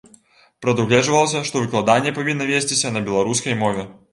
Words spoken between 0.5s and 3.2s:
Прадугледжвалася, што выкладанне павінна весціся на